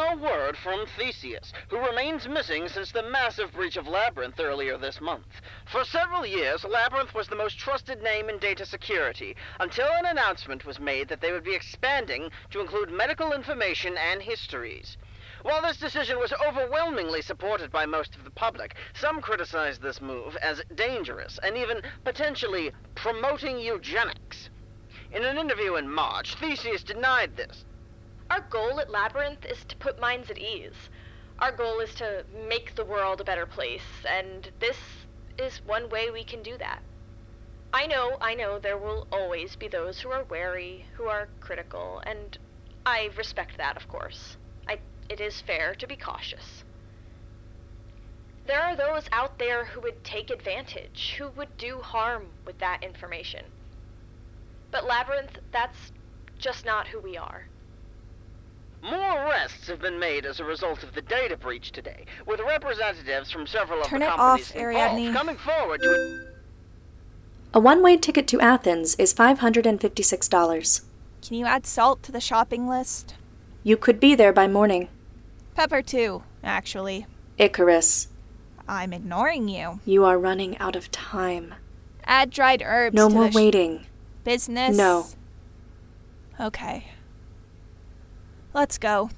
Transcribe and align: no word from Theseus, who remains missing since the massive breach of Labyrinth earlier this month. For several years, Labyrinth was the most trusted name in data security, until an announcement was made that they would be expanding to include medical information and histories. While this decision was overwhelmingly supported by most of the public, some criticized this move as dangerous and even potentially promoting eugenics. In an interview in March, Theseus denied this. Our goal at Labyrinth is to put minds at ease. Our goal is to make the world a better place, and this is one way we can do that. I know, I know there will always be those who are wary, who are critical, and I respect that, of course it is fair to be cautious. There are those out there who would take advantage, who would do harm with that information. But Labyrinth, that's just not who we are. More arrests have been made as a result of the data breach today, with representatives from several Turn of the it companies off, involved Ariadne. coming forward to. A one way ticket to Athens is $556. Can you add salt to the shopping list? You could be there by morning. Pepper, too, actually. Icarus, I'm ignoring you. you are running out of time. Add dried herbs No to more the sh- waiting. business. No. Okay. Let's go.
no 0.00 0.16
word 0.16 0.56
from 0.56 0.86
Theseus, 0.96 1.52
who 1.68 1.76
remains 1.76 2.26
missing 2.26 2.68
since 2.68 2.90
the 2.90 3.02
massive 3.02 3.52
breach 3.52 3.76
of 3.76 3.86
Labyrinth 3.86 4.40
earlier 4.40 4.78
this 4.78 4.98
month. 4.98 5.42
For 5.66 5.84
several 5.84 6.24
years, 6.24 6.64
Labyrinth 6.64 7.14
was 7.14 7.28
the 7.28 7.36
most 7.36 7.58
trusted 7.58 8.02
name 8.02 8.30
in 8.30 8.38
data 8.38 8.64
security, 8.64 9.36
until 9.58 9.88
an 9.92 10.06
announcement 10.06 10.64
was 10.64 10.80
made 10.80 11.08
that 11.08 11.20
they 11.20 11.32
would 11.32 11.44
be 11.44 11.54
expanding 11.54 12.30
to 12.48 12.60
include 12.60 12.90
medical 12.90 13.34
information 13.34 13.98
and 13.98 14.22
histories. 14.22 14.96
While 15.42 15.60
this 15.60 15.76
decision 15.76 16.18
was 16.18 16.32
overwhelmingly 16.32 17.20
supported 17.20 17.70
by 17.70 17.84
most 17.84 18.16
of 18.16 18.24
the 18.24 18.30
public, 18.30 18.76
some 18.94 19.20
criticized 19.20 19.82
this 19.82 20.00
move 20.00 20.34
as 20.36 20.62
dangerous 20.74 21.38
and 21.42 21.58
even 21.58 21.82
potentially 22.04 22.72
promoting 22.94 23.58
eugenics. 23.58 24.48
In 25.12 25.24
an 25.24 25.36
interview 25.36 25.74
in 25.74 25.92
March, 25.92 26.36
Theseus 26.36 26.82
denied 26.82 27.36
this. 27.36 27.66
Our 28.30 28.40
goal 28.40 28.80
at 28.80 28.90
Labyrinth 28.90 29.44
is 29.44 29.64
to 29.64 29.76
put 29.76 30.00
minds 30.00 30.30
at 30.30 30.38
ease. 30.38 30.88
Our 31.38 31.52
goal 31.52 31.80
is 31.80 31.94
to 31.96 32.24
make 32.48 32.74
the 32.74 32.84
world 32.84 33.20
a 33.20 33.24
better 33.24 33.46
place, 33.46 34.04
and 34.08 34.50
this 34.60 34.78
is 35.38 35.60
one 35.66 35.88
way 35.88 36.10
we 36.10 36.24
can 36.24 36.42
do 36.42 36.56
that. 36.58 36.80
I 37.72 37.86
know, 37.86 38.16
I 38.20 38.34
know 38.34 38.58
there 38.58 38.78
will 38.78 39.06
always 39.12 39.56
be 39.56 39.68
those 39.68 40.00
who 40.00 40.10
are 40.10 40.24
wary, 40.24 40.86
who 40.94 41.04
are 41.04 41.28
critical, 41.40 42.02
and 42.06 42.38
I 42.86 43.10
respect 43.16 43.56
that, 43.58 43.76
of 43.76 43.88
course 43.88 44.36
it 45.10 45.20
is 45.20 45.40
fair 45.40 45.74
to 45.74 45.88
be 45.88 45.96
cautious. 45.96 46.62
There 48.46 48.62
are 48.62 48.76
those 48.76 49.08
out 49.10 49.38
there 49.38 49.64
who 49.64 49.80
would 49.80 50.04
take 50.04 50.30
advantage, 50.30 51.16
who 51.18 51.30
would 51.30 51.56
do 51.58 51.80
harm 51.80 52.28
with 52.46 52.58
that 52.58 52.84
information. 52.84 53.44
But 54.70 54.86
Labyrinth, 54.86 55.38
that's 55.50 55.90
just 56.38 56.64
not 56.64 56.86
who 56.86 57.00
we 57.00 57.16
are. 57.16 57.48
More 58.82 59.26
arrests 59.26 59.66
have 59.68 59.80
been 59.80 59.98
made 59.98 60.24
as 60.24 60.40
a 60.40 60.44
result 60.44 60.82
of 60.82 60.94
the 60.94 61.02
data 61.02 61.36
breach 61.36 61.70
today, 61.70 62.06
with 62.26 62.40
representatives 62.40 63.30
from 63.30 63.46
several 63.46 63.82
Turn 63.82 64.00
of 64.02 64.08
the 64.08 64.14
it 64.14 64.16
companies 64.16 64.46
off, 64.50 64.56
involved 64.56 64.76
Ariadne. 64.96 65.12
coming 65.12 65.36
forward 65.36 65.80
to. 65.82 66.26
A 67.52 67.60
one 67.60 67.82
way 67.82 67.96
ticket 67.96 68.26
to 68.28 68.40
Athens 68.40 68.94
is 68.94 69.12
$556. 69.12 70.80
Can 71.26 71.36
you 71.36 71.44
add 71.44 71.66
salt 71.66 72.02
to 72.04 72.12
the 72.12 72.20
shopping 72.20 72.66
list? 72.68 73.14
You 73.62 73.76
could 73.76 74.00
be 74.00 74.14
there 74.14 74.32
by 74.32 74.48
morning. 74.48 74.88
Pepper, 75.54 75.82
too, 75.82 76.22
actually. 76.42 77.06
Icarus, 77.36 78.08
I'm 78.66 78.92
ignoring 78.92 79.48
you. 79.48 79.80
you 79.84 80.04
are 80.04 80.18
running 80.18 80.56
out 80.58 80.76
of 80.76 80.90
time. 80.90 81.54
Add 82.04 82.30
dried 82.30 82.62
herbs 82.64 82.94
No 82.94 83.08
to 83.08 83.14
more 83.14 83.24
the 83.24 83.30
sh- 83.32 83.34
waiting. 83.34 83.86
business. 84.24 84.76
No. 84.76 85.06
Okay. 86.38 86.86
Let's 88.52 88.78
go. 88.78 89.10